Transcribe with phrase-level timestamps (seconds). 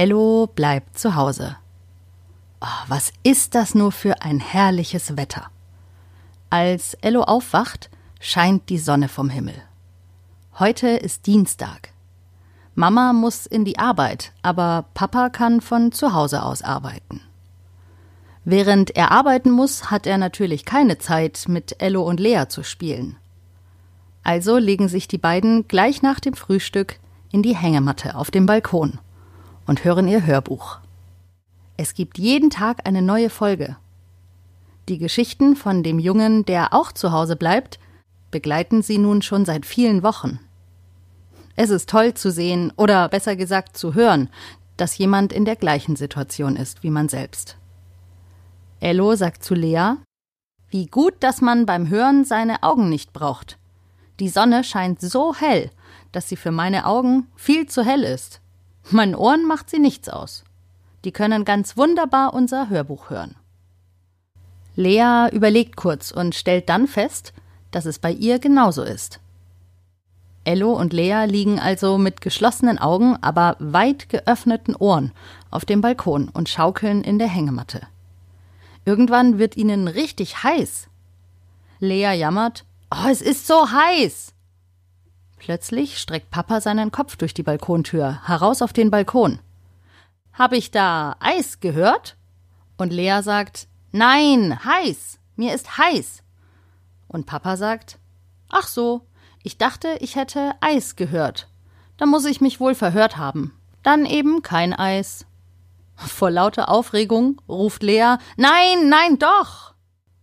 [0.00, 1.56] Ello bleibt zu Hause.
[2.62, 5.50] Oh, was ist das nur für ein herrliches Wetter.
[6.48, 9.56] Als Ello aufwacht, scheint die Sonne vom Himmel.
[10.58, 11.90] Heute ist Dienstag.
[12.74, 17.20] Mama muss in die Arbeit, aber Papa kann von zu Hause aus arbeiten.
[18.46, 23.16] Während er arbeiten muss, hat er natürlich keine Zeit, mit Ello und Lea zu spielen.
[24.22, 26.98] Also legen sich die beiden gleich nach dem Frühstück
[27.30, 28.98] in die Hängematte auf dem Balkon
[29.70, 30.78] und hören ihr Hörbuch.
[31.76, 33.76] Es gibt jeden Tag eine neue Folge.
[34.88, 37.78] Die Geschichten von dem Jungen, der auch zu Hause bleibt,
[38.32, 40.40] begleiten sie nun schon seit vielen Wochen.
[41.54, 44.28] Es ist toll zu sehen, oder besser gesagt zu hören,
[44.76, 47.56] dass jemand in der gleichen Situation ist wie man selbst.
[48.80, 49.92] Ello sagt zu Lea,
[50.68, 53.56] wie gut, dass man beim Hören seine Augen nicht braucht.
[54.18, 55.70] Die Sonne scheint so hell,
[56.10, 58.40] dass sie für meine Augen viel zu hell ist.
[58.92, 60.44] Meinen Ohren macht sie nichts aus.
[61.04, 63.36] Die können ganz wunderbar unser Hörbuch hören.
[64.76, 67.32] Lea überlegt kurz und stellt dann fest,
[67.70, 69.20] dass es bei ihr genauso ist.
[70.44, 75.12] Ello und Lea liegen also mit geschlossenen Augen, aber weit geöffneten Ohren
[75.50, 77.82] auf dem Balkon und schaukeln in der Hängematte.
[78.84, 80.88] Irgendwann wird ihnen richtig heiß.
[81.78, 84.32] Lea jammert, oh, es ist so heiß.
[85.40, 89.38] Plötzlich streckt Papa seinen Kopf durch die Balkontür heraus auf den Balkon.
[90.34, 92.18] Hab ich da Eis gehört?
[92.76, 96.22] Und Lea sagt, nein, heiß, mir ist heiß.
[97.08, 97.98] Und Papa sagt,
[98.50, 99.00] ach so,
[99.42, 101.48] ich dachte, ich hätte Eis gehört.
[101.96, 103.58] Da muss ich mich wohl verhört haben.
[103.82, 105.24] Dann eben kein Eis.
[105.96, 109.69] Vor lauter Aufregung ruft Lea, nein, nein, doch.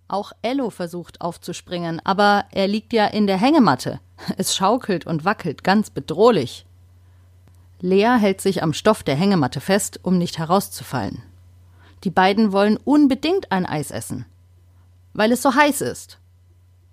[0.07, 3.99] Auch Ello versucht aufzuspringen, aber er liegt ja in der Hängematte.
[4.37, 6.65] Es schaukelt und wackelt ganz bedrohlich.
[7.79, 11.21] Lea hält sich am Stoff der Hängematte fest, um nicht herauszufallen.
[12.03, 14.25] Die beiden wollen unbedingt ein Eis essen,
[15.13, 16.19] weil es so heiß ist.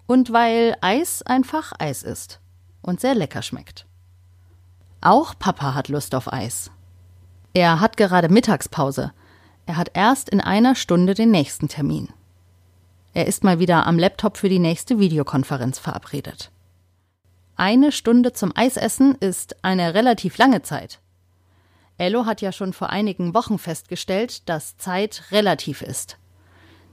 [0.06, 2.41] Und weil Eis einfach Eis ist
[2.83, 3.87] und sehr lecker schmeckt.
[5.00, 6.71] Auch Papa hat Lust auf Eis.
[7.55, 9.12] Er hat gerade Mittagspause.
[9.67, 12.09] Er hat erst in einer Stunde den nächsten Termin.
[13.14, 16.50] Er ist mal wieder am Laptop für die nächste Videokonferenz verabredet.
[17.54, 20.98] Eine Stunde zum Eisessen ist eine relativ lange Zeit.
[21.97, 26.19] Ello hat ja schon vor einigen Wochen festgestellt, dass Zeit relativ ist.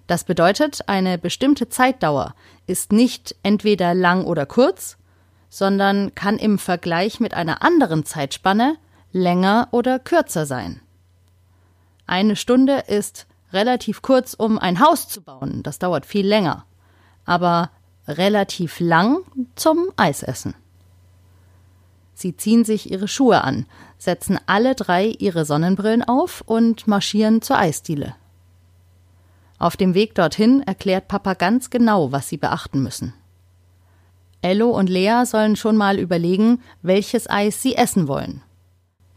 [0.06, 2.36] Das bedeutet, eine bestimmte Zeitdauer
[2.68, 4.98] ist nicht entweder lang oder kurz,
[5.50, 8.78] sondern kann im Vergleich mit einer anderen Zeitspanne
[9.12, 10.82] länger oder kürzer sein.
[12.06, 16.66] Eine Stunde ist relativ kurz, um ein Haus zu bauen, das dauert viel länger,
[17.26, 17.72] aber
[18.08, 19.20] relativ lang
[19.56, 20.56] zum Eisessen.
[22.14, 23.66] Sie ziehen sich ihre Schuhe an,
[23.98, 28.16] setzen alle drei ihre Sonnenbrillen auf und marschieren zur Eisdiele.
[29.58, 33.14] Auf dem Weg dorthin erklärt Papa ganz genau, was sie beachten müssen.
[34.42, 38.42] Ello und Lea sollen schon mal überlegen, welches Eis sie essen wollen.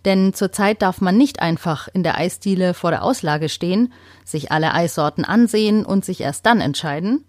[0.04, 3.92] Denn zurzeit darf man nicht einfach in der Eisdiele vor der Auslage stehen,
[4.24, 7.24] sich alle Eissorten ansehen und sich erst dann entscheiden,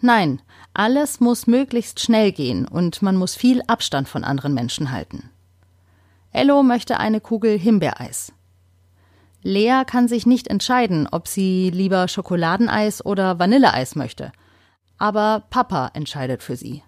[0.00, 0.40] Nein,
[0.74, 5.30] alles muss möglichst schnell gehen und man muss viel Abstand von anderen Menschen halten.
[6.30, 8.32] Ello möchte eine Kugel Himbeereis.
[9.42, 14.32] Lea kann sich nicht entscheiden, ob sie lieber Schokoladeneis oder Vanilleeis möchte.
[14.98, 16.82] Aber Papa entscheidet für sie.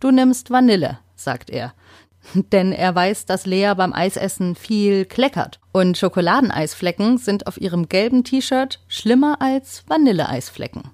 [0.00, 1.74] Du nimmst Vanille, sagt er.
[2.52, 5.60] Denn er weiß, dass Lea beim Eisessen viel kleckert.
[5.72, 10.90] Und Schokoladeneisflecken sind auf ihrem gelben T-Shirt schlimmer als Vanilleeisflecken.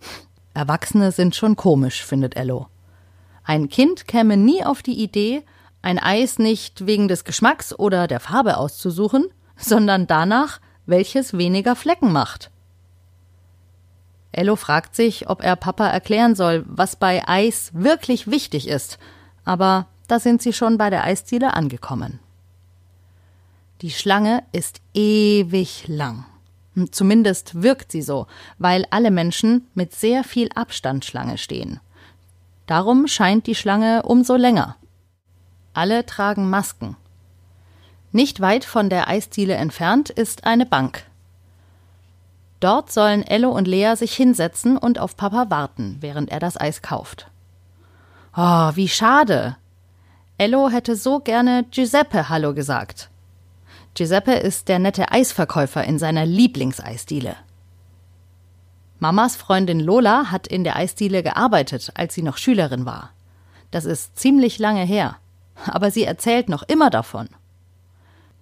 [0.54, 2.68] Erwachsene sind schon komisch, findet Ello.
[3.44, 5.42] Ein Kind käme nie auf die Idee,
[5.80, 9.26] ein Eis nicht wegen des Geschmacks oder der Farbe auszusuchen,
[9.56, 12.50] sondern danach, welches weniger Flecken macht.
[14.32, 18.98] Ello fragt sich, ob er Papa erklären soll, was bei Eis wirklich wichtig ist,
[19.44, 22.20] aber da sind sie schon bei der Eisdiele angekommen.
[23.80, 26.26] Die Schlange ist ewig lang.
[26.74, 28.26] Hm, zumindest wirkt sie so,
[28.58, 31.80] weil alle Menschen mit sehr viel Abstand Schlange stehen.
[32.66, 34.76] Darum scheint die Schlange umso länger.
[35.72, 36.98] Alle tragen Masken.
[38.10, 41.04] Nicht weit von der Eisdiele entfernt ist eine Bank.
[42.60, 46.82] Dort sollen Ello und Lea sich hinsetzen und auf Papa warten, während er das Eis
[46.82, 47.28] kauft.
[48.36, 49.56] Oh, wie schade.
[50.42, 53.10] Ello hätte so gerne Giuseppe Hallo gesagt.
[53.94, 57.36] Giuseppe ist der nette Eisverkäufer in seiner Lieblingseisdiele.
[58.98, 63.10] Mamas Freundin Lola hat in der Eisdiele gearbeitet, als sie noch Schülerin war.
[63.70, 65.14] Das ist ziemlich lange her,
[65.64, 67.28] aber sie erzählt noch immer davon.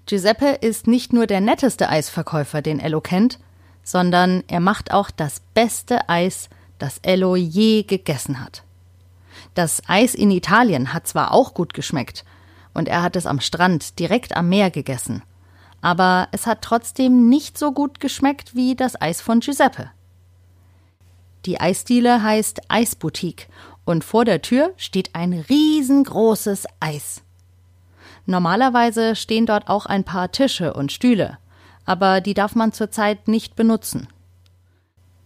[0.06, 3.38] Giuseppe ist nicht nur der netteste Eisverkäufer, den Ello kennt,
[3.82, 6.48] sondern er macht auch das beste Eis,
[6.78, 8.62] das Ello je gegessen hat.
[9.54, 12.24] Das Eis in Italien hat zwar auch gut geschmeckt,
[12.72, 15.22] und er hat es am Strand direkt am Meer gegessen,
[15.80, 19.90] aber es hat trotzdem nicht so gut geschmeckt wie das Eis von Giuseppe.
[21.46, 23.48] Die Eisdiele heißt Eisboutique
[23.84, 27.22] und vor der Tür steht ein riesengroßes Eis.
[28.26, 31.38] Normalerweise stehen dort auch ein paar Tische und Stühle,
[31.86, 34.06] aber die darf man zurzeit nicht benutzen.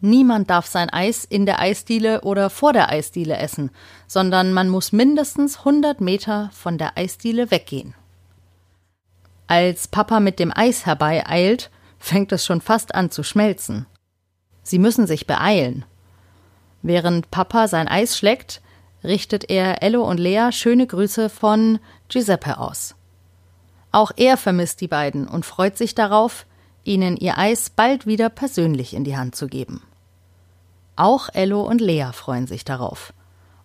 [0.04, 3.70] Niemand darf sein Eis in der Eisdiele oder vor der Eisdiele essen,
[4.06, 7.94] sondern man muss mindestens 100 Meter von der Eisdiele weggehen.
[9.46, 13.86] Als Papa mit dem Eis herbeieilt, fängt es schon fast an zu schmelzen.
[14.62, 15.86] Sie müssen sich beeilen.
[16.82, 18.60] Während Papa sein Eis schlägt,
[19.04, 21.78] richtet er Ello und Lea schöne Grüße von
[22.08, 22.94] Giuseppe aus.
[23.90, 26.44] Auch er vermisst die beiden und freut sich darauf,
[26.82, 29.80] ihnen ihr Eis bald wieder persönlich in die Hand zu geben.
[30.96, 33.12] Auch Ello und Lea freuen sich darauf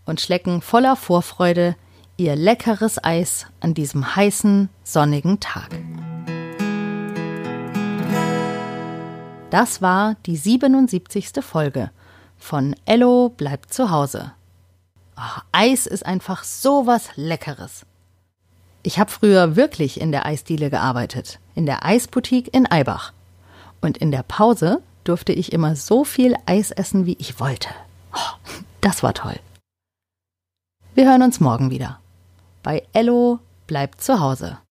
[0.05, 1.75] und schlecken voller Vorfreude
[2.17, 5.69] ihr leckeres Eis an diesem heißen, sonnigen Tag.
[9.51, 11.43] Das war die 77.
[11.43, 11.91] Folge
[12.37, 14.31] von Ello bleibt zu Hause.
[15.17, 17.85] Oh, Eis ist einfach so was Leckeres.
[18.81, 23.13] Ich habe früher wirklich in der Eisdiele gearbeitet, in der Eisboutique in Eibach.
[23.81, 27.69] Und in der Pause durfte ich immer so viel Eis essen, wie ich wollte.
[28.13, 29.39] Oh, das war toll.
[30.94, 32.00] Wir hören uns morgen wieder.
[32.61, 34.59] Bei Ello bleibt zu Hause.